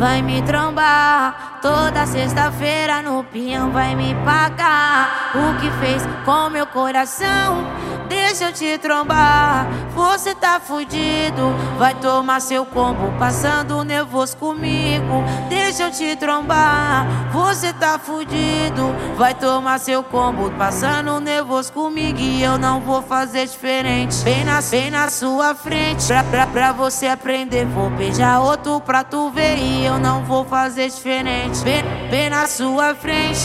Vai 0.00 0.22
me 0.22 0.40
trombar 0.40 1.58
toda 1.60 2.06
sexta-feira 2.06 3.02
no 3.02 3.22
pinhão, 3.22 3.70
vai 3.70 3.94
me 3.94 4.14
pagar 4.24 5.30
o 5.34 5.60
que 5.60 5.70
fez 5.72 6.02
com 6.24 6.48
meu 6.48 6.66
coração. 6.66 7.66
Deixa 8.08 8.44
eu 8.46 8.52
te 8.54 8.78
trombar, 8.78 9.66
você 9.94 10.34
tá 10.34 10.58
fudido. 10.58 11.54
Vai 11.76 11.94
tomar 11.96 12.40
seu 12.40 12.64
combo, 12.64 13.12
passando 13.18 13.84
nervoso 13.84 14.38
comigo. 14.38 15.22
Deixa 15.70 15.84
eu 15.84 15.90
te 15.92 16.16
trombar, 16.16 17.06
você 17.32 17.72
tá 17.72 17.96
fudido. 17.96 18.92
Vai 19.16 19.32
tomar 19.34 19.78
seu 19.78 20.02
combo, 20.02 20.50
passando 20.58 21.20
nervoso 21.20 21.72
comigo. 21.72 22.18
E 22.18 22.42
eu 22.42 22.58
não 22.58 22.80
vou 22.80 23.00
fazer 23.00 23.46
diferente. 23.46 24.16
Bem 24.24 24.44
na, 24.44 24.60
bem 24.62 24.90
na 24.90 25.08
sua 25.08 25.54
frente, 25.54 26.04
pra, 26.08 26.24
pra, 26.24 26.46
pra 26.48 26.72
você 26.72 27.06
aprender. 27.06 27.66
Vou 27.66 27.88
beijar 27.88 28.40
outro 28.40 28.80
pra 28.80 29.04
tu 29.04 29.30
ver. 29.30 29.58
E 29.58 29.84
eu 29.84 29.96
não 29.96 30.24
vou 30.24 30.44
fazer 30.44 30.90
diferente. 30.90 31.62
Bem, 31.62 31.84
bem 32.10 32.28
na 32.28 32.48
sua 32.48 32.92
frente, 32.96 33.38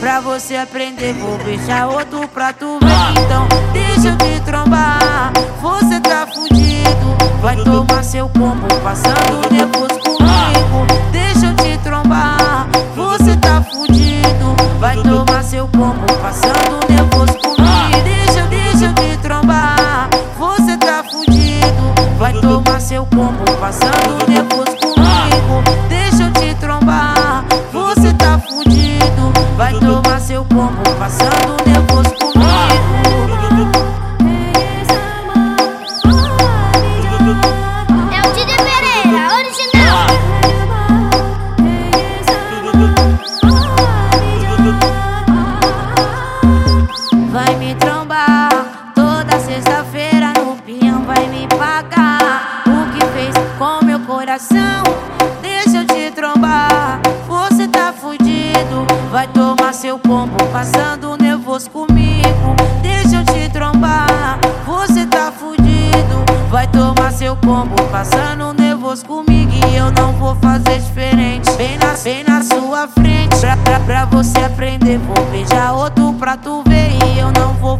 pra 0.00 0.20
você 0.20 0.56
aprender. 0.56 1.14
Vou 1.14 1.38
beijar 1.38 1.88
outro 1.88 2.28
pra 2.28 2.52
tu 2.52 2.78
ver. 2.78 3.22
Então, 3.24 3.48
deixa 3.72 4.08
eu 4.10 4.18
te 4.18 4.44
trombar. 4.44 5.32
Você 5.62 5.98
tá 5.98 6.26
fudido. 6.26 7.40
Vai 7.40 7.56
tomar 7.56 8.04
seu 8.04 8.28
combo, 8.28 8.66
passando 8.82 9.50
nervoso 9.50 9.99
combo, 16.00 16.14
passando 16.20 16.88
nervoso 16.88 17.38
comigo. 17.38 18.04
Deixa, 18.04 18.46
deixa 18.46 18.92
te 18.94 19.16
trombar. 19.18 20.08
Você 20.38 20.76
tá 20.78 21.04
fudido. 21.04 22.16
Vai 22.18 22.32
tomar 22.34 22.80
seu 22.80 23.06
combo, 23.06 23.44
passando 23.58 24.28
nervoso 24.28 24.49
Deixa 55.42 55.78
eu 55.78 55.86
te 55.86 56.10
trombar, 56.12 57.00
você 57.26 57.66
tá 57.68 57.92
fudido. 57.92 58.86
Vai 59.10 59.26
tomar 59.28 59.72
seu 59.74 59.98
combo, 59.98 60.36
passando 60.52 61.16
nervoso 61.20 61.70
comigo. 61.70 62.56
Deixa 62.82 63.16
eu 63.16 63.24
te 63.24 63.48
trombar, 63.50 64.38
você 64.64 65.06
tá 65.06 65.32
fudido. 65.32 65.70
Vai 66.50 66.66
tomar 66.68 67.12
seu 67.12 67.36
combo, 67.36 67.74
passando 67.90 68.52
nervoso 68.52 69.04
comigo. 69.04 69.52
E 69.68 69.76
eu 69.76 69.90
não 69.92 70.12
vou 70.12 70.34
fazer 70.36 70.78
diferente. 70.78 71.50
Bem 71.52 71.78
na, 71.78 71.94
bem 72.02 72.24
na 72.24 72.42
sua 72.42 72.88
frente, 72.88 73.36
pra, 73.40 73.56
pra, 73.56 73.80
pra 73.80 74.04
você 74.06 74.38
aprender. 74.38 74.98
Vou 74.98 75.24
beijar 75.26 75.72
outro 75.72 76.12
pra 76.14 76.36
tu 76.36 76.62
ver. 76.66 76.90
E 77.06 77.18
eu 77.18 77.30
não 77.32 77.54
vou 77.54 77.78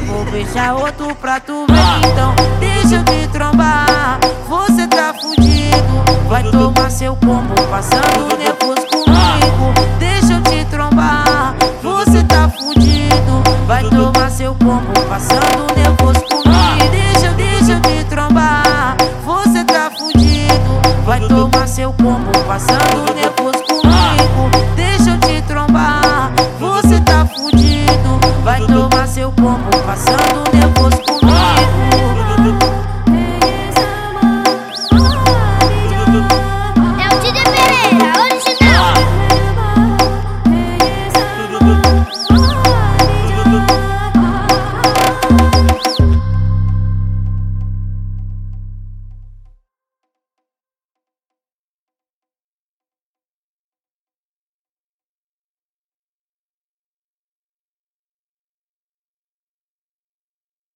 Vou 0.00 0.24
beijar 0.24 0.74
outro 0.74 1.14
pra 1.14 1.38
tu 1.38 1.66
ver 1.68 2.08
Então 2.10 2.34
deixa 2.58 2.96
eu 2.96 3.04
te 3.04 3.28
trombar. 3.28 4.18
Você 4.48 4.88
tá 4.88 5.14
fudido 5.14 6.28
Vai 6.28 6.42
tomar 6.42 6.90
seu 6.90 7.14
combo 7.16 7.54
Passando 7.70 8.36
nervoso 8.36 8.86
comigo. 8.88 9.72
Deixa 9.98 10.34
eu 10.34 10.42
te 10.42 10.64
trombar 10.66 11.54
Você 11.82 12.22
tá 12.24 12.48
fudido 12.48 13.42
Vai 13.66 13.84
tomar 13.84 14.30
seu 14.30 14.54
combo 14.56 14.92
Passando 15.08 15.74
nervoso 15.76 16.20
comigo. 16.22 16.90
Deixa, 16.90 17.30
deixa 17.34 17.72
eu 17.72 17.80
te 17.80 18.04
trombar 18.04 18.96
Você 19.24 19.64
tá 19.64 19.90
fudido 19.96 21.04
Vai 21.04 21.20
tomar 21.20 21.68
seu 21.68 21.92
combo 21.92 22.30
Passando 22.46 23.14
nervoso 23.14 23.62
comigo. 23.64 24.74
Deixa 24.74 25.10
eu 25.10 25.18
te 25.20 25.40
trombar. 25.42 26.03
Vai 28.42 28.60
tomar 28.66 29.06
seu 29.08 29.30
combo, 29.32 29.70
passando 29.86 30.52
nervoso 30.52 31.02
comigo. 31.02 31.93